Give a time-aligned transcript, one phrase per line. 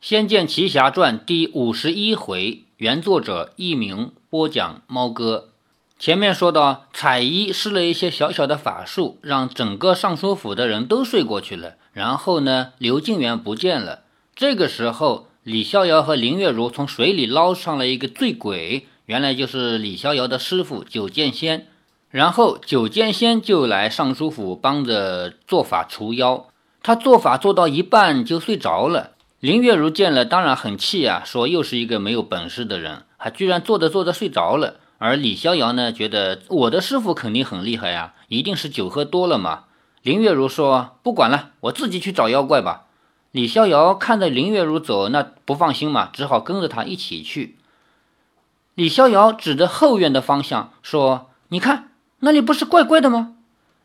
[0.00, 5.48] 仙剑奇侠传》第五十一回，原作者佚名，播讲猫哥。
[5.98, 11.74] 前面说到，彩衣施了一些小小的法术，让整个尚书府的人都睡过去了。
[11.92, 14.02] 然后呢，刘敬元不见了。
[14.36, 21.66] 这个时候，李逍遥和林月如从水里捞上了一个醉鬼，原来就是李逍遥的师傅九剑仙。
[22.10, 26.46] 然后九剑仙就来尚书府帮着做法除妖。
[26.84, 29.10] 他做法做到一半就睡着了。
[29.40, 34.80] 林月如见了，当然很气啊，说又是一个没有本事的人，还居然坐着坐着睡着了。
[34.98, 39.66] 而李逍遥呢，觉得我的师傅肯定很厉害呀，一定是酒喝多了嘛。
[40.02, 42.86] 林月如说：“不管了，我自己去找妖怪吧。”
[43.30, 47.58] 李逍遥看着林月如走，那不放心嘛，只好跟着他一起去。
[48.74, 53.36] 李逍遥指着后院的方向说：“你看，那里不是怪怪的吗？”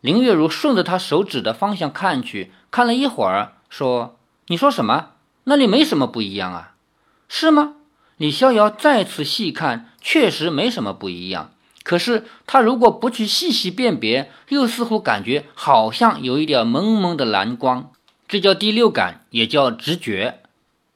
[0.02, 5.10] 林月如顺着他手指的方向看去，看了一会儿，说：“你说什么？”
[5.46, 6.76] 那里没什么不一样啊，
[7.28, 7.74] 是吗？
[8.18, 11.52] 李逍遥再次细看，确实没什么不一样。
[11.84, 17.92] 可是他如果不去细细辨别，又似乎感觉好像有一点蒙蒙的蓝光，
[18.28, 20.40] 这叫第六感，也叫直觉。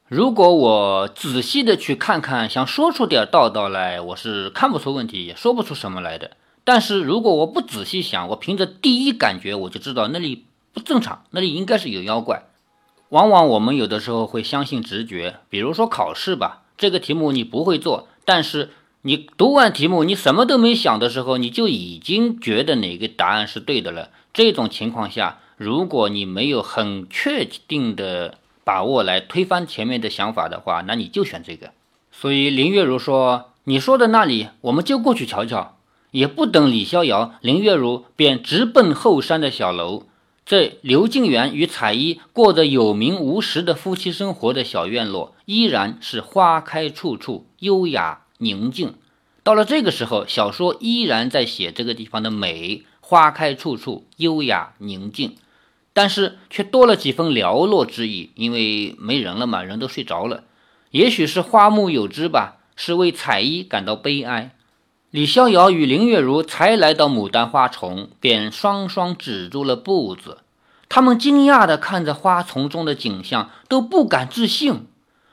[0.07, 6.31] 如果我仔细的去看看，想说出点道道来，我是看不出问题，也说不出什么来的。
[6.63, 12.45] 但是如果我不仔细想，我凭着第一感觉，我就知道那里不正常，那里应该是有妖怪。
[13.09, 18.71] 往往我们有的时候会相信直觉，比如说考试吧，这个题目你不会做，但是
[19.03, 24.09] 你读完题目，你什么都没想的时候，你就已经觉得哪个答案是对的了。
[24.33, 31.71] 这种情况下，如果你没有很确定的把握来推翻前面的想法的话，那你就选这个。
[32.11, 35.75] 所以林月如说：“你说的那里，我们就过去瞧瞧。”
[36.11, 40.03] 也不等李逍遥，林月如便直奔后山的小楼。
[40.47, 48.93] 这刘敬元与彩衣过着有名无实的夫妻生活的小院落，依然是花开处处，优雅宁静。
[49.43, 55.35] 到了这个时候，小说依然在写这个地方的美，花开处处，优雅宁静，
[55.91, 60.45] 但是却多了几分寥落之意，因为没人了嘛，人都睡着了。
[60.91, 64.55] 也许是花木有枝吧，是为彩衣感到悲哀。
[65.09, 70.39] 李逍遥与林月如才来到牡丹花丛，便双双止住了步子。
[70.89, 74.85] 他们惊讶地看着花丛中的景象，都不敢置信。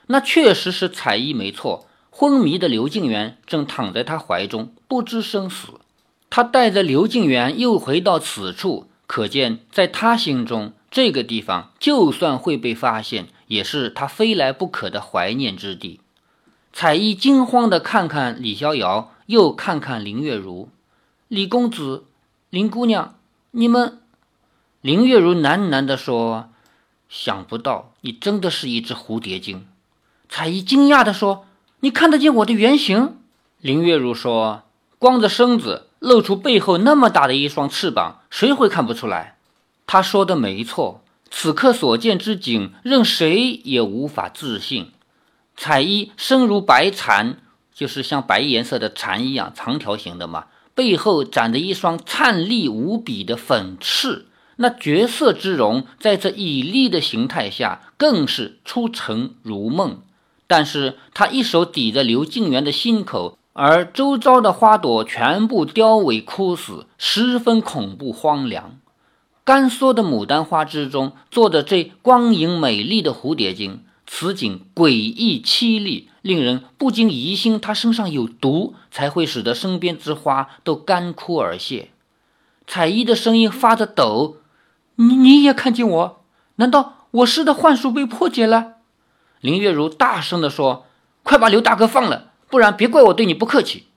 [0.07, 1.87] 那确实是彩衣没错。
[2.09, 5.73] 昏迷的刘敬元正躺在他怀中，不知生死。
[6.29, 15.99] 他带着刘敬元又回到此处，可见在他心中，这个地方就算会被发现，也是他非来不可的怀念之地。
[16.71, 19.11] 彩衣惊慌地看看李逍遥。
[19.27, 20.69] 又看看林月如，
[21.27, 22.05] 李公子，
[22.49, 23.15] 林姑娘，
[23.51, 23.99] 你们。
[24.81, 26.51] 林月如喃喃地说
[27.09, 29.65] ：“想不到你真的是一只蝴蝶精。”
[30.29, 31.47] 彩衣惊讶地说
[31.81, 33.17] ：“你看得见我的原形？”
[33.61, 34.61] 林月如说
[34.99, 39.37] ：“光着身子，露出背后那么大的一双翅膀，谁会看不出来？”
[39.87, 44.91] 他说的没错，此刻所见之景，任谁也无法自信。
[45.57, 47.39] 彩衣身如白蚕。
[47.75, 59.99] 就是像白颜色的蝉一样长条形的嘛，背后长着一双灿丽无比的粉翅，那绝色之容，在这绮丽的形态下更是出尘如梦。
[60.47, 68.77] 但是他一手抵着刘敬元的心口，而周遭的花朵全部凋萎枯死，十分恐怖荒凉。
[69.43, 73.84] 干缩的牡丹花之中，坐着这光影美丽的蝴蝶精。
[74.07, 81.89] 此景诡异凄厉，令人不禁疑心他身上有毒，才会使得身边之花都干枯而谢。
[82.67, 84.37] 彩衣的声音发着抖
[84.95, 86.21] ：“你你也看见我？
[86.57, 88.73] 难道我施的幻术被破解了？”
[89.41, 90.85] 林月如大声地说
[91.23, 93.87] ：“快把刘大哥放了，不然别怪我对你不客气。”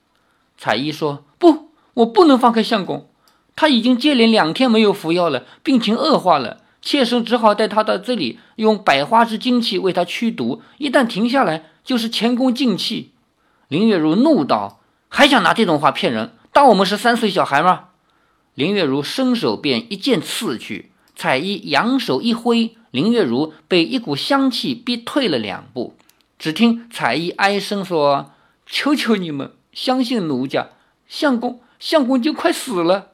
[0.57, 3.09] 彩衣说：“不，我不能放开相公，
[3.55, 10.61] 他已经接连两天没有服药了，病情恶化了。”妾身只好带他到这里，用百花之精气为他驱毒。
[10.77, 13.11] 一旦停下来，就是前功尽弃。
[13.67, 16.31] 林月如怒道：“还想拿这种话骗人？
[16.53, 17.89] 当我们是三岁小孩吗？”
[18.55, 25.97] 林月如伸手便一剑刺去，彩衣扬手一挥，林月如被一股香气逼退了两步。
[26.37, 28.31] 只听彩衣哀声说
[28.65, 30.69] ：“求求你们，相信奴家，
[31.07, 33.09] 相公，相公就快死了。”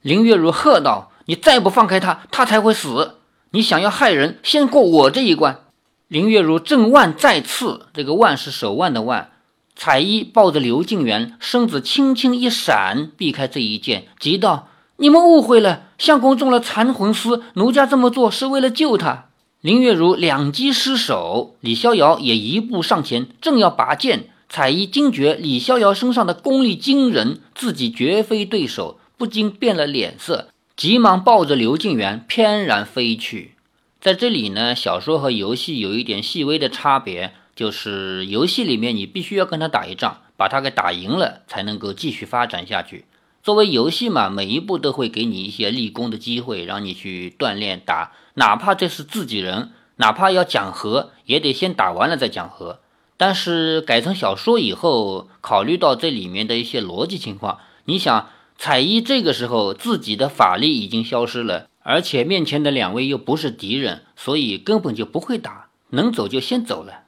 [0.00, 1.08] 林月如喝道。
[1.26, 3.19] 你再不放开他，他才会死。
[3.52, 5.64] 你想要害人，先过我这一关。
[6.06, 9.32] 林月如正腕再刺，这个腕是手腕的腕。
[9.74, 14.68] 彩衣抱着刘敬元，身子轻轻一闪，避开这一剑，急道
[14.98, 19.26] ：“你们误会了，相公中了残魂丝，奴家这么做是为了救他。”
[19.60, 24.28] 林月如两击失手，李逍遥也一步上前，正要拔剑。
[24.48, 30.48] 彩衣惊觉李逍遥身上的功力惊人，自己绝非对手，不禁变了脸色，
[30.80, 33.52] 急忙抱着刘敬元翩然飞去。
[34.00, 43.04] 在这里呢，小说和游戏有一点细微的差别，就是游戏里面你必须要跟他打一仗，把他给打赢了，才能够继续发展下去。
[43.42, 52.80] 作为游戏嘛，每一步都会给你一些立功的机会，让你去锻炼打，哪怕这是自己人，哪怕要讲和，也得先打完了再讲和。
[53.18, 58.30] 但是改成小说以后，考虑到这里面的一些逻辑情况，你想，
[58.62, 67.04] 彩衣这个时候自己的法力已经消失了，而且面前的两位又不是敌人，所以根本就不会打，能走就先走了。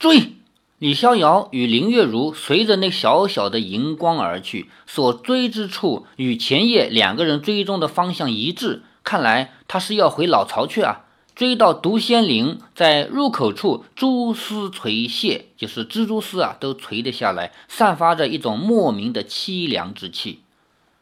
[0.00, 0.32] 追！
[0.80, 11.04] 李逍遥与林月如随着那小小的荧光而去，所追之处与前夜两个人追踪的方向一致，看来他是要回老巢去啊。
[11.36, 20.40] 追到毒仙岭，在入口处，蛛丝垂泻，就是蜘蛛丝啊，都垂了下来，散发着一种莫名的凄凉之气。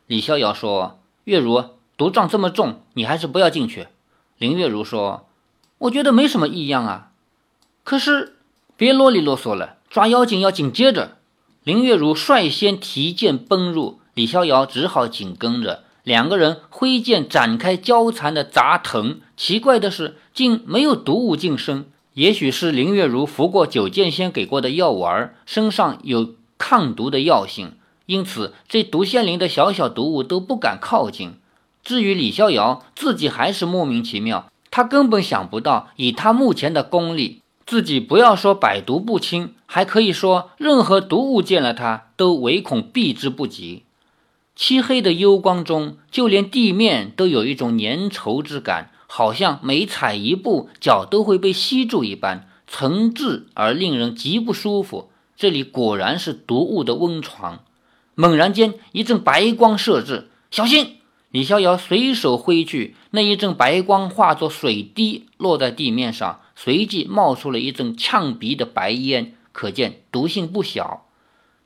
[0.07, 1.65] 李逍遥说：“月如，
[1.97, 3.89] 毒瘴这么重，你还是不要进去。”
[4.39, 5.27] 林月如说
[5.79, 7.11] ：“我觉得没什么异样啊。”
[7.83, 8.37] 可是
[8.77, 11.17] 别啰里啰嗦了，抓妖精要紧接着。
[11.65, 15.83] 林月如率先提剑奔入，李逍遥只好紧跟着。
[16.05, 21.91] 两个人挥剑展开交缠的砸藤，奇怪的是，竟没有毒物近身。
[22.15, 27.73] 也许是林月如服过九剑仙给过的药丸，身上有抗毒的药性，
[28.07, 31.35] 因此这毒仙灵的小小毒物都不敢靠近。
[31.85, 43.85] 至于李逍遥，自己还是莫名其妙，他根本想不到，以他目前的功力，自己不要说百毒不侵，还可以说任何毒物见了他都唯恐避之不及。
[44.57, 55.11] 漆黑的幽光中，就连地面都有一种粘稠之感，好像每踩一步，脚都会被吸住一般，层挚而令人极不舒服。
[55.37, 57.61] 这里果然是毒物的温床。
[58.19, 60.97] 猛然间，一阵白光射至，小心！
[61.31, 71.07] 李逍遥随手挥去，那一阵白光化作水滴落在地面上，随即冒出了一阵呛鼻的白烟，可见毒性不小。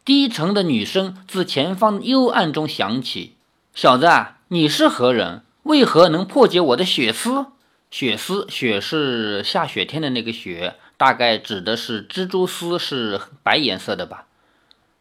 [0.05, 3.35] 低沉的女声自前方幽暗中响起
[3.73, 4.09] ：“小子，
[4.49, 5.45] 你是何人？
[5.63, 7.47] 为何能破解我的血丝？
[7.93, 14.27] 血丝，血是下雪天的那个雪，大概指的是蜘蛛丝，是白颜色的吧？”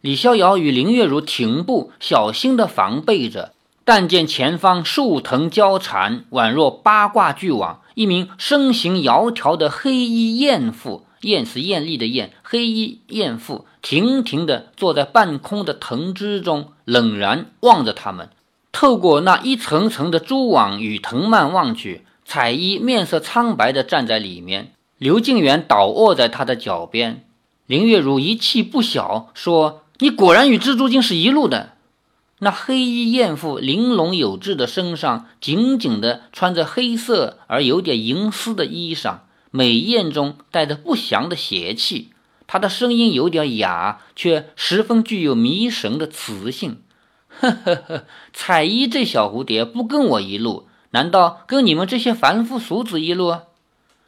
[0.01, 3.51] 李逍遥与林月如停步，小心地防备着，
[3.83, 7.81] 但见前方树藤交缠，宛若八卦巨网。
[7.95, 11.05] 一名身形窈窕的黑衣艳妇。
[11.21, 18.29] 艳是艳丽的艳，黑衣艳妇亭亭地坐在半空的藤枝中，冷然望着他们。
[18.71, 24.71] 透过那一层层的蛛网与藤蔓望去，彩衣面色苍白地站在里面。
[24.97, 27.25] 刘敬远倒卧在他的脚边。
[27.65, 31.73] 林月如一气不小，说：“你果然与蜘蛛精是一路的。”
[32.41, 39.19] 那黑衣艳妇玲珑有致的身上，紧紧地穿着黑色而有点银丝的衣裳。
[39.51, 42.11] 美艳中带着不祥的邪气，
[42.47, 46.81] 她的声音有点哑，却十分具有迷神的磁性。
[47.27, 53.35] 呵呵呵，彩衣这小蝴蝶不跟我一路，难道跟你们这些凡夫俗子一路？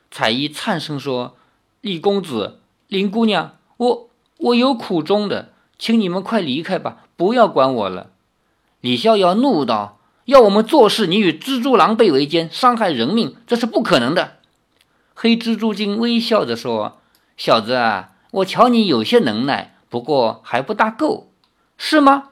[0.09, 1.35] 彩衣颤声说
[1.81, 5.50] ：“李公子，林姑娘，我我有苦衷的，
[5.81, 8.11] 请你们快离开吧，不要管我了。”
[8.81, 14.33] 李逍遥怒道：“要我们做事，你与蜘蛛狼狈为奸，伤害人命，这是不可能的。”
[15.15, 17.00] 黑蜘蛛精微笑着说
[17.35, 21.31] ：“小子啊，我瞧你有些能耐，不过还不大够，
[21.79, 22.25] 是吗？”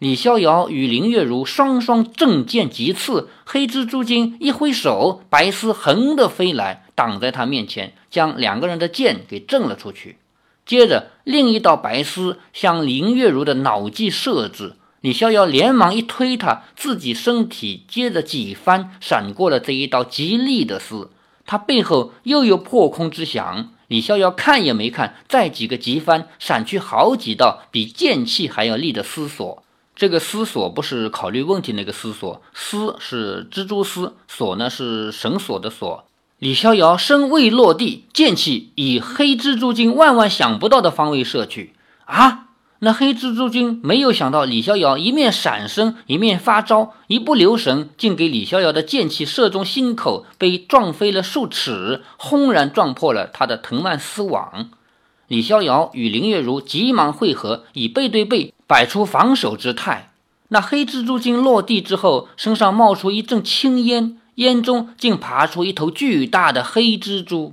[0.00, 10.16] 李逍遥与林月如双双正剑急刺，黑蜘蛛精一挥手，白丝横的飞来，挡在他面前，将两个人的剑给震了出去。
[10.70, 21.10] 接着，另一道白丝向林月如的脑际射至，李逍遥连忙一推他，自己身体接着几番闪过了这一道极利的丝。
[21.44, 29.64] 他背后又有破空之响，李逍遥看也没看，再几个急翻，闪去好几道比剑气还要利的丝索。
[29.96, 36.04] 这个丝索不是考虑问题那个丝索，丝是蜘蛛丝，索呢是绳索的索。
[36.40, 41.74] 李逍遥身未落地，剑气以黑蜘蛛精万万想不到的方位射去。
[42.06, 42.46] 啊！
[42.78, 54.70] 那黑蜘蛛精没有想到李逍遥一面闪身，一面发招，一不留神，竟给李逍遥的剑气射中心口，被撞飞了数尺，轰然撞破了他的藤蔓丝网。
[55.28, 60.14] 李逍遥与林月如急忙汇合，以背对背摆出防守之态。
[60.48, 67.52] 那黑蜘蛛精落地之后，身上冒出一阵青烟，烟中竟爬出一头巨大的黑蜘蛛。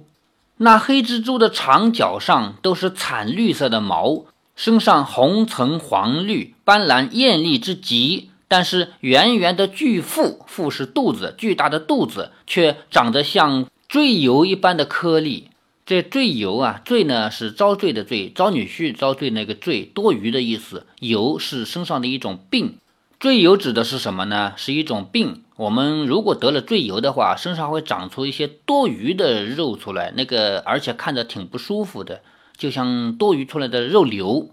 [0.56, 4.24] 那黑蜘蛛的长脚上都是惨绿色的毛，
[4.56, 8.30] 身上红橙黄绿斑斓艳丽之极。
[8.48, 15.50] 但是圆圆的巨腹，腹是肚子，巨大的肚子却长得像赘油一般的颗粒。
[15.86, 20.86] 这赘油啊，赘呢是遭罪的罪，招女婿遭罪那个罪，多余的意思。
[21.00, 22.78] 油是身上的一种病，
[23.20, 24.54] 赘油指的是什么呢？
[24.58, 25.44] 是一种病。
[25.56, 32.22] 我们如果得了赘油的话，身上会长出一些多余的肉出来，那个而且看着挺不舒服的，
[32.56, 34.52] 就像多余出来的肉瘤。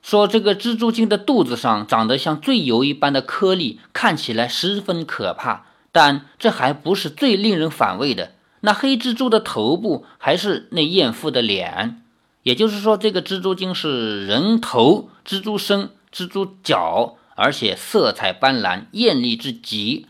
[0.00, 5.66] 说这个蜘蛛精的肚子上长得像赘油一般的颗粒，看起来十分可怕。
[5.90, 12.00] 但这还不是最令人反胃的，那黑蜘蛛的头部还是那艳妇的脸。
[12.44, 20.06] 也就是说，这个蜘蛛精是人头、蜘蛛身、蜘蛛脚，而且色彩斑斓，艳丽至极。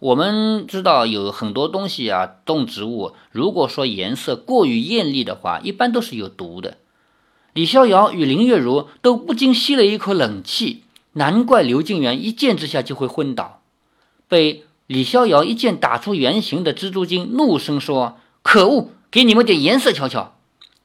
[0.00, 6.76] 我们知道有很多东西啊，动植物，如果说颜色过于艳丽的话，一般都是有毒的。
[7.54, 13.62] 李逍遥与林月如都不禁吸了一口冷气，难怪刘静元一剑之下就会昏倒。
[14.28, 20.34] 被李逍遥一剑打出原形的蜘蛛精怒声说：“可恶，给你们点颜色瞧瞧！”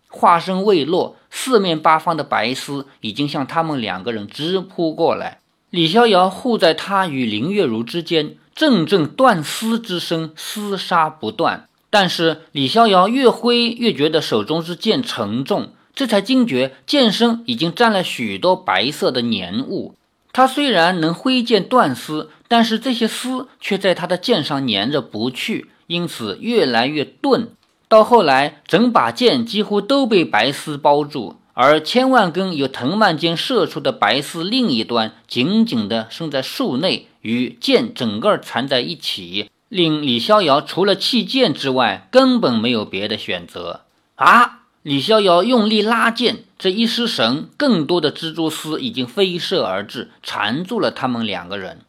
[0.08, 5.39] 话声未落，四面八方的白丝已经向他们两个人直扑过来。
[5.70, 11.68] 李逍遥护在他与林月如之间，阵阵断丝之声厮杀不断。
[11.92, 15.74] 但是李逍遥越挥越觉得手中之剑沉重。
[15.96, 19.96] 这才惊觉剑身已经沾了许多白色的粘物。
[20.32, 27.50] 他虽然能挥剑断丝，但是这些丝却在他的剑上粘着不去，因此越来越钝。
[27.90, 43.82] 到后来，整把剑几乎都被白丝包住，而千万根由藤蔓间射出的白丝另一端紧紧地伸在树内，与剑整个缠在一起，令李逍遥除了弃剑之外，根本没有别的选择
[44.16, 44.60] 啊！
[44.84, 51.82] 李逍遥用力拉剑，这一失神，更多的蜘蛛丝已经飞射而至，缠住了他们两个人。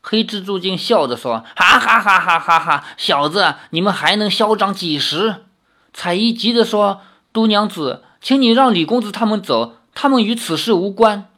[0.00, 2.84] 黑蜘蛛精笑着说：“哈哈哈哈哈哈！
[2.96, 5.44] 小子，你们还能嚣张几时？”
[5.92, 7.02] 彩衣急着说
[7.34, 11.28] ：“毒娘子，请你让李公子他们走，他们与此事无关。”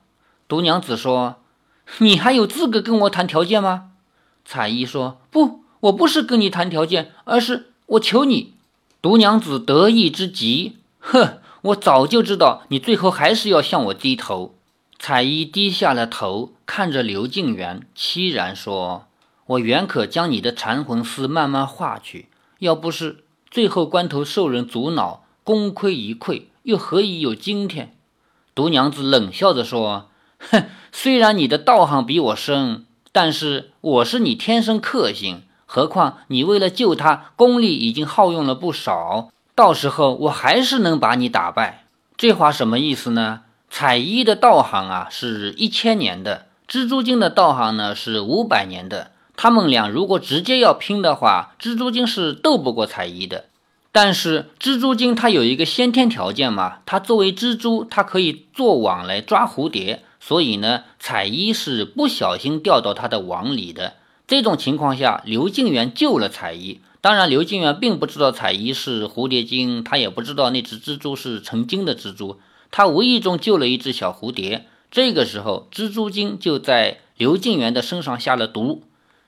[0.48, 1.36] 毒娘子说
[1.98, 3.90] ：“你还有资格跟我谈条件吗？”
[4.44, 8.54] 彩衣说：“不，我不是跟你谈条件，而是我求你。”
[9.00, 10.76] 毒娘子得意之极。
[10.98, 14.54] 哼，我早就知道你最后还是要向我低头。
[14.98, 19.06] 彩衣低下了头，看着刘静元，凄然说
[19.46, 22.28] ：“我原可将你的缠魂丝慢慢化去，
[22.60, 27.94] 要不是最后关头受人阻挠，功亏一篑，又何以有今天？”
[28.54, 41.84] 毒娘子冷笑着说：“哼，虽然你的道行比我深，但是我是你天生克星，何况你为了救他，功力已经耗用了不少。”到时候我还是能把你打败，
[42.16, 43.42] 这话什么意思呢？
[43.68, 49.12] 彩衣的道行啊是一千年的，蜘蛛精的道行呢是五百年的。
[49.36, 53.44] 他们俩如果直接要拼的话，蜘蛛精是斗不过彩衣的。
[53.92, 63.94] 但是蜘蛛精它有一个先天条件嘛，它作为蜘蛛，它可以做网来抓蝴蝶，所以呢，彩衣是不小心掉到它的网里的。
[64.26, 66.80] 这种情况下，刘静元救了彩衣。
[67.02, 72.40] 当然，刘静元并不知道彩衣是蝴蝶精，他也不知道那只蜘蛛是成精的蜘蛛。
[72.70, 78.84] 他无意中救了一只小蝴蝶，这个时候蜘蛛精就在刘静元的身上下了毒。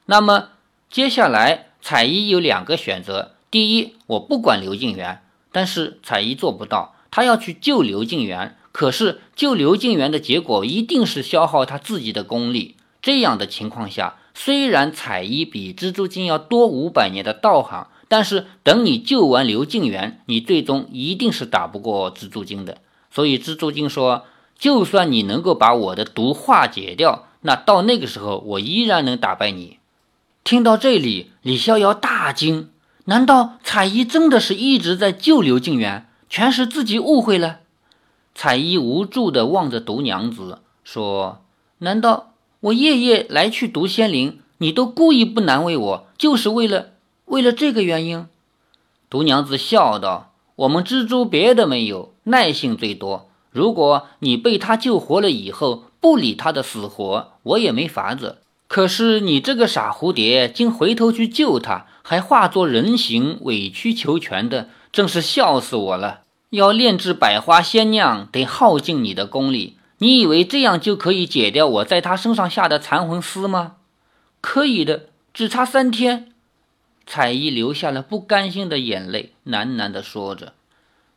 [0.07, 0.49] 那么
[0.89, 8.57] 接下来彩衣有两个选择：第一，我不管刘静元，但是彩衣做不到，他要去救刘静元。
[8.73, 12.75] 可是救刘静元的结果一定是消耗他自己的功力。
[13.01, 14.17] 这样的情况下。
[14.35, 22.79] 虽然彩衣比蜘蛛精要多五百年的道行，但是等你救完刘静元，你最终一定是打不过蜘蛛精的。
[23.13, 24.25] 所以蜘蛛精说
[24.59, 29.79] ：“就算你能够把我的毒化解掉，那到那个时候我依然能打败你。”
[30.43, 32.71] 听到这里，李逍遥大惊：
[33.05, 36.09] 难道彩衣真的是一直在救刘静元？
[36.29, 37.61] 全是自己误会了？
[38.35, 41.43] 彩衣无助地望着毒娘子说
[41.79, 42.31] ：“难道？”
[42.65, 46.93] 我夜夜来去毒仙林，你都故意不难为我，就是为了
[47.27, 48.27] 为了这个原因。
[49.11, 53.29] 毒娘子笑道：“我们蜘蛛别的没有，耐性最多。
[53.51, 58.39] 如果你被他救活了以后，不理他的死活，我也没法子。
[58.67, 66.21] 可是你这个傻蝴蝶，竟回头去救他，还化作人形，委曲求全的，真是笑死我了。
[66.51, 73.77] 要炼制百花仙酿，得耗尽你的功力。”你以为这样就可以解掉我在他身上下的残魂丝吗？
[74.43, 76.33] 可以的，只差三天。
[77.07, 80.53] 彩衣流下了不甘心的眼泪，喃喃地说着。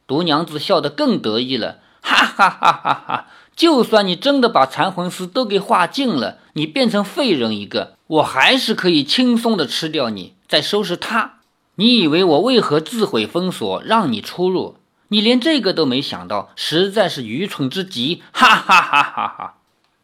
[0.06, 3.28] 毒娘子笑得更得意了，哈哈哈哈哈！
[3.56, 11.40] 就算你真的把残魂丝都给化尽了，你变成废人一个，我还是可以轻松的吃掉你，在收拾他。
[11.76, 14.78] 你以为我为何自毁封锁，让你出入？
[15.10, 18.22] 你连这个都没想到，实在是愚蠢之极！
[18.34, 19.54] 哈哈哈哈哈！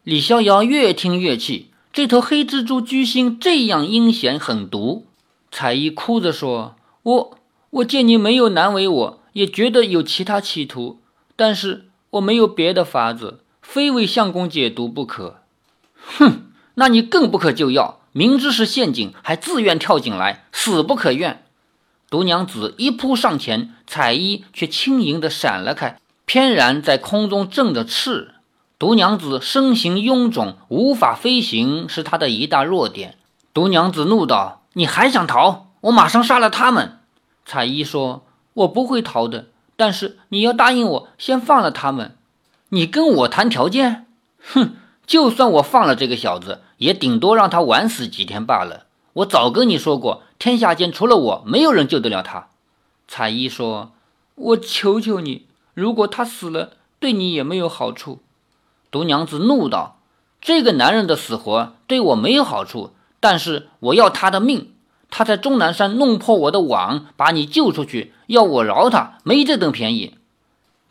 [0.02, 5.06] 李逍遥越听越气，这头黑蜘蛛居心这样阴险狠毒。
[5.50, 7.38] 彩衣哭着说：“我
[7.70, 11.00] 我见你没有难为我，也觉得有其他企图，
[11.36, 15.40] 但是我没有别的法子，非为相公解毒不可。”
[16.18, 21.42] 哼，那你更不可救药，明知是陷阱，还自愿跳进来，死不可怨。
[22.08, 28.34] 毒娘子一扑上前，彩衣却轻盈地闪了开，翩然在空中振着翅。
[28.78, 33.16] 毒娘子身形臃肿，无法飞行，是她的一大弱点。
[33.52, 35.66] 毒娘子怒道：“你还想逃？
[35.80, 37.00] 我马上杀了他们！”
[37.44, 42.16] 彩衣说：“我不会逃的，但是你要答应我，先放了他们。
[42.68, 44.06] 你跟我谈条件？
[44.40, 44.76] 哼！
[45.06, 48.86] 就算我放了这个小子，也顶多让他晚死几天罢了。
[49.14, 52.48] 我早跟你说过。”天下间除了我，没有人救得了他。
[53.08, 53.92] 彩衣说
[54.34, 58.20] ：“我求求你，如果他死了，对你也没有好处。”
[58.90, 59.98] 毒娘子怒道
[60.42, 62.90] ：“这个男人的死活对我没有好处，
[63.20, 64.72] 但是我要他的命。
[65.08, 70.16] 他在终南山弄破我的网，把你救出去，要我饶他，没这等便宜。”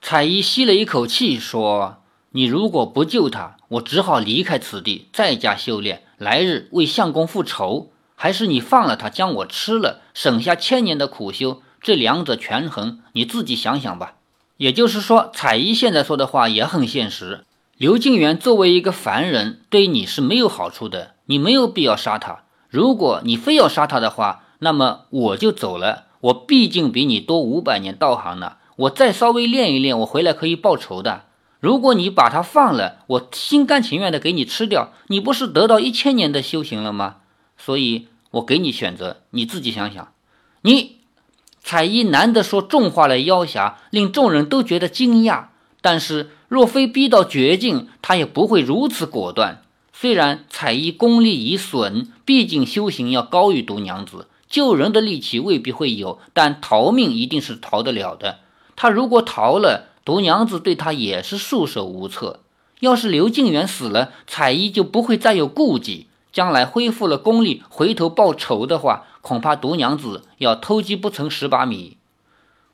[0.02, 1.98] 彩衣吸了一口气说
[2.34, 14.14] ：“你如果不救他，我只好离开此地，在家修炼，来日为相公复仇。”还是你放了他，将我吃了，省下千年的苦修，这两者权衡，你自己想想吧。
[14.58, 17.44] 也就是说，彩衣现在说的话也很现实。
[17.76, 22.44] 刘静元作为一个凡人，对你是没有好处的，你没有必要杀他。
[22.70, 26.06] 如果你非要杀他的话，那么我就走了。
[26.22, 31.24] 我毕竟比你多五百年道行呢，我再稍微练一练，我回来可以报仇的。
[31.64, 37.16] 如果你把他放了，我心甘情愿的给你吃掉，你不是得到一千年的修行了吗？
[37.58, 38.10] 所以。
[38.34, 40.12] 我给你选择，你自己想想。
[40.64, 41.02] 你
[41.62, 45.50] 彩衣难得说重话来要挟，令众人都觉得惊讶。
[45.82, 49.62] 但是若非逼到绝境，他也不会如此果断。
[49.94, 58.40] 虽然彩衣功力已损，毕竟修行要高于毒娘子，救人的力气未必会有，但逃命一定是逃得了的。
[58.76, 62.42] 他如果逃了，毒娘子对他也是束手无策。
[62.80, 66.08] 要是刘静元死了，彩衣就不会再有顾忌。
[66.34, 71.98] 将来恢复了功力，回头报仇的话，恐怕毒娘子要偷鸡不成蚀把米。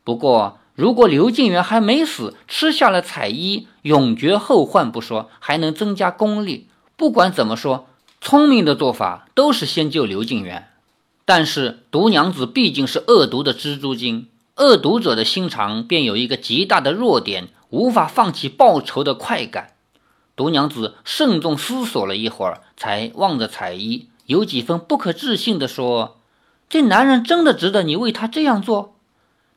[0.06, 6.70] 不过，如果刘静元还没死，吃下了彩衣，永绝后患不说，还能增加功力。
[6.96, 7.88] 不管怎么说，
[8.22, 10.70] 聪明的做法都是先救刘静元。
[11.26, 14.28] 但是，毒娘子毕竟是恶毒的蜘蛛精，
[14.60, 19.74] 恶毒者的心肠便有一个极大的弱点，无法放弃报仇的快感。
[20.36, 26.18] 毒娘子慎重思索了一会儿，才望着彩衣，有几分不可置信地说
[26.70, 28.96] ：“这男人真的值得你为他这样做？”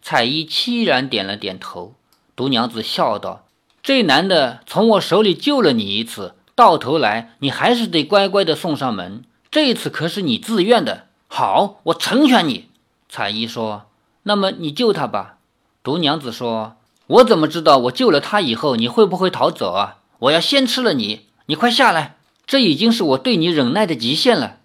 [0.00, 1.94] 彩衣凄然点了点头。
[2.34, 3.44] 毒娘子笑道
[3.82, 9.24] ：“这男的从我手里救了你一次，到头来你还是得乖乖的送上门。
[9.50, 11.08] 这次可是你自愿的。
[11.26, 12.68] 好，我成全你。”
[13.08, 13.86] 彩衣说
[14.24, 15.38] ：“那么你救他吧。”
[15.82, 16.76] 毒娘子说
[17.08, 22.16] ：“我怎么知道我救了他以后你会不会逃走啊？”我要先吃了你，你快下来！
[22.46, 24.58] 这已经是我对你忍耐的极限了。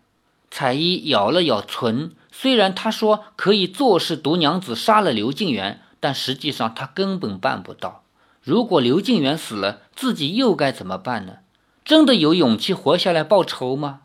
[0.51, 8.03] 彩衣咬了咬唇，虽然她说可以坐视毒娘子杀了刘静元，但实际上她根本办不到。
[8.43, 11.37] 如果刘静元死了，自己又该怎么办呢？
[11.83, 14.01] 真的有勇气活下来报仇吗？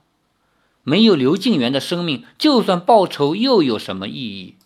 [0.83, 4.57] 没有刘静元的生命，就算报仇又有什么意义？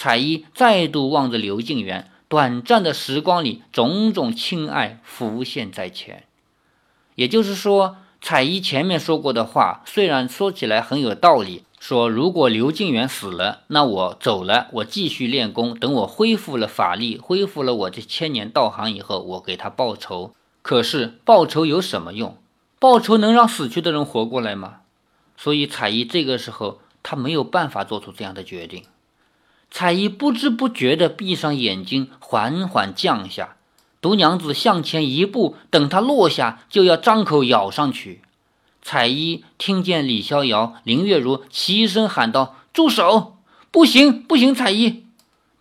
[0.00, 6.22] 彩衣再度望着刘静元，短暂的时光里，种种亲爱浮现在前。
[7.16, 20.32] 也就是说，彩衣前面说过的话，虽然说起来很有道理，说如果刘静元死了，那我走了，我继续练功，等我恢复了法力，恢复了我这千年道行以后，我给他报仇。
[20.62, 22.36] 可是报仇有什么用？
[22.78, 24.82] 报仇能让死去的人活过来吗？
[25.36, 28.84] 所以彩衣这个时候他没有办法做出这样的决定。
[29.70, 33.56] 彩衣不知不觉地闭上眼睛，缓缓降下。
[34.00, 38.22] 毒娘子向前一步，等他落下，就要张口咬上去。
[38.80, 43.36] 彩衣听见李逍遥、林月如齐声喊道：“住手！
[43.70, 45.04] 不行，不行！”彩衣，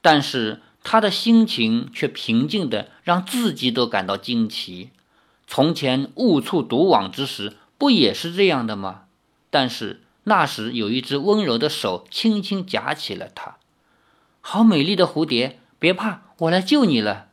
[0.02, 4.91] 但是他的心情却平静的让自己都感到惊奇。
[5.46, 9.02] 从前误触毒网之时，不也是这样的吗？
[9.50, 13.57] 但是那时有一只温柔的手轻轻夹起了他。
[14.50, 17.26] 好美丽的蝴蝶，别怕，我来救你了。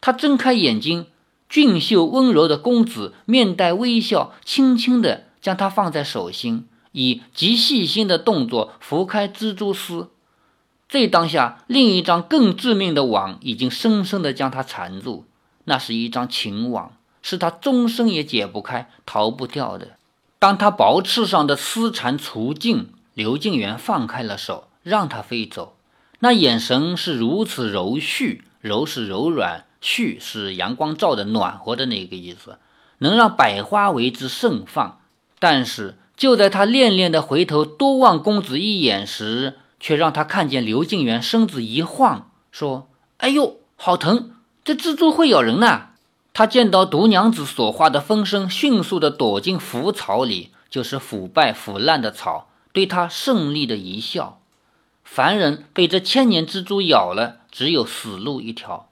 [0.00, 1.06] 他睁开眼睛，
[1.48, 10.10] 俊秀温柔的公子面带微笑，轻轻地将她放在手心，以极细心的动作拂开蜘蛛丝。
[10.88, 15.24] 这当下，另一张更致命的网已经深深地将他缠住，
[15.64, 19.96] 那是一张情网，是他终生也解不开、逃不掉的。
[20.38, 25.75] 当他薄翅上的丝缠除尽，刘静元放开了手，让他飞走。
[26.20, 32.58] 那眼神是如此柔煦，柔是柔软，煦是阳光照的暖和的那个意思，
[32.98, 35.00] 能让百花为之盛放。
[35.38, 44.30] 但是就在他恋恋的回头多望公子一眼时，却让他看见刘静元身子一晃，说：“哎呦，好疼！
[44.64, 45.90] 这蜘蛛会咬人呐！”
[46.32, 54.40] 他见到毒娘子所化的风声，迅速地躲进腐草里，就是腐败腐烂的草，对他胜利的一笑。
[55.08, 58.90] 凡人被这千年蜘蛛咬了，只有死路一条。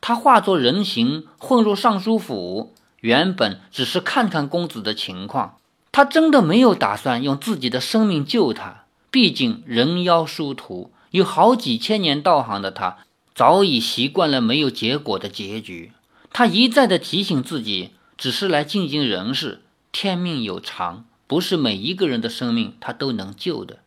[0.00, 5.56] 他化作人形混入尚书府，原本只是看看公子的情况。
[5.90, 8.84] 他真的没有打算用自己的生命救他。
[9.10, 12.98] 毕竟人妖殊途，有好几千年道行的他，
[13.34, 15.90] 早已习惯了没有结果的结局。
[16.30, 23.78] 他一再的提醒自己，只是来尽尽人事，天命有常，不是每一个人的生命他都能救的。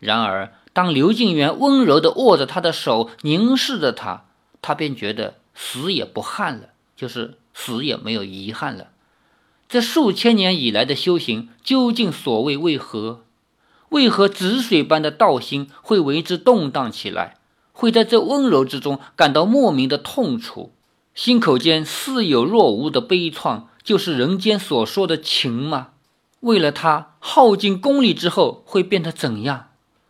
[0.00, 0.52] 然而。
[0.74, 4.24] 当刘静元温柔地握着他的手，凝视着他，
[4.60, 8.88] 他便觉得死也不憾了，就是死也没有遗憾了。
[9.68, 13.22] 这数千年以来的修行，究竟所谓为何？
[13.90, 17.36] 为何止水般的道心会为之动荡起来？
[17.72, 20.72] 会在这温柔之中感到莫名的痛楚？
[21.14, 25.90] 心口间似有若无的悲怆，就是人间所说的情吗？
[26.40, 29.68] 为了他耗尽功力之后，会变得怎样？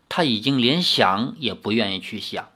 [0.08, 2.48] 他已经连想也不愿意去想，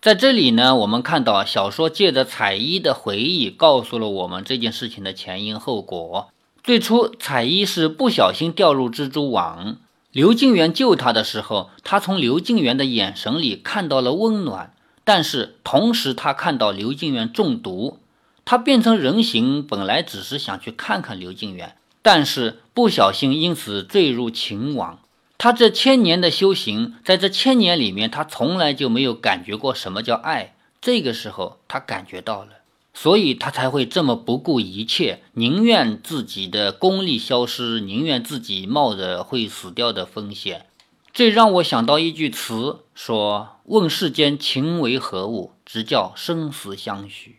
[0.00, 6.28] 在这里呢，我们看到小说借着彩衣的回忆，告诉了我们这件事情的前因后果。
[6.62, 9.76] 最初，彩衣是不小心掉入蜘蛛网，
[10.12, 17.98] 刘静元救他的时候，他从刘静元的眼神里看到了温暖，但是同时他看到刘静元中毒，
[18.44, 24.98] 他变成人形，本来只是想去看看刘静元，但是不小心因此坠入情网。
[25.38, 30.54] 他这千年的修行，在这千年里面，他从来就没有感觉过什么叫爱。
[30.80, 32.50] 这个时候，他感觉到了，
[32.94, 40.66] 所以他才会这么不顾一切，宁愿自己的功力消失，宁愿自己冒着会死掉的风险。
[41.12, 47.36] 这让我想到一句词，说：“问世间情为何物，直叫生死相许。”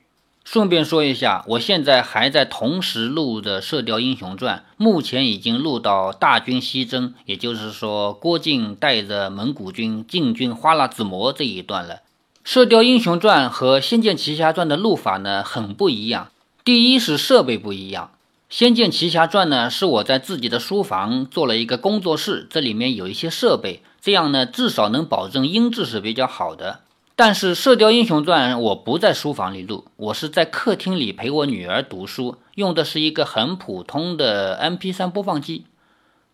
[0.50, 11.96] 顺便说一下，我现在还在同时录的《射雕英雄传》，目前已经录到大军西征，也就是说郭靖带着蒙古军进军花剌子模这一段了。
[12.46, 16.30] 《射雕英雄传》和《仙剑奇侠传》的录法呢很不一样。
[16.64, 18.12] 第一是设备不一样，
[18.48, 26.80] 《仙剑奇侠传》呢是我在自己的书房做了一个工作室，这里面有一些设备，这样呢至少能保证音质是比较好的。
[27.20, 35.66] 但是《射雕英雄传》我不在书房里录，我是在客厅里陪我女儿读书，用的是一个很普通的 MP3 播放机，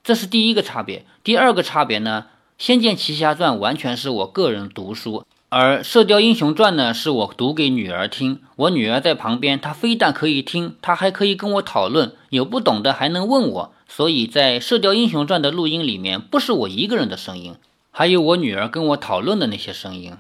[0.04, 1.06] 这是第一个差别。
[1.24, 2.26] 第二个差别呢，
[2.58, 13.74] 《仙剑奇侠传》完全是我个人读书，而《射雕英雄传》呢是我读给女儿听，我女儿在旁边，她非但可以听，她还可以跟我讨论，有不懂的还能问我。
[13.88, 17.56] 所以在《射雕英雄传》的录音里面，不是我一个人的声音，
[17.90, 20.18] 还有我女儿跟我讨论的那些声音。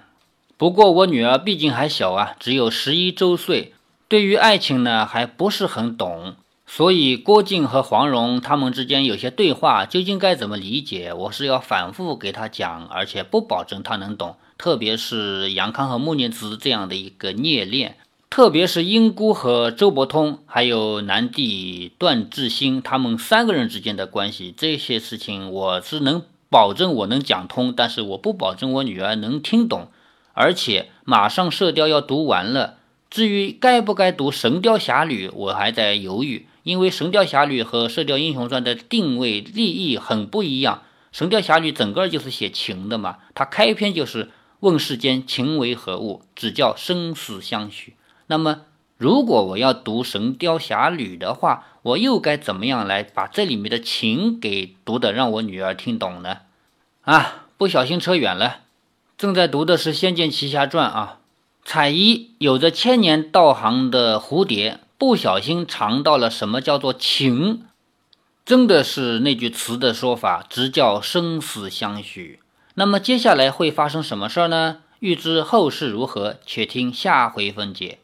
[0.58, 3.74] 不过我女儿毕竟还小啊，只有十一周岁，
[4.08, 6.36] 对于爱情呢还不是很懂，
[6.66, 14.36] 所以郭靖和黄蓉他们之间有些对话，究竟该怎么理解，我是要反复给她讲，而且不保证她能懂。
[14.58, 17.98] 特别是杨康和穆念慈这样的一个孽恋，
[18.30, 29.88] 特别是英姑和周伯通，还有南帝段志兴他们三个人之间的关系，这些事情我是能保证我能讲通，但是我不保证我女儿能听懂。
[30.34, 32.78] 而且马上《射雕》要读完了，
[33.10, 40.82] 至于该不该读《神雕侠侣》，我还在犹豫，因为《神雕侠侣》和《射雕英雄传》的定位立意很不一样。
[41.17, 47.96] 《神雕侠侣》整个就是写情的嘛，它开篇就是问世间情为何物，只叫生死相许。
[48.26, 48.62] 那么，
[48.98, 56.38] 如果我要读《神雕侠侣》的话，我又该怎么样来把这里面的情给读的让我女儿听懂呢？
[57.02, 58.62] 啊，不小心扯远了。
[59.23, 61.19] 正在读的是《仙剑奇侠传》啊，
[61.63, 67.63] 彩衣有着千年道行的蝴蝶，不小心尝到了什么叫做情。
[68.45, 72.41] 真的是那句词的说法，直叫生死相许。
[72.73, 74.79] 那么接下来会发生什么事儿呢？
[74.99, 77.99] 欲知后事如何，且听下回分解。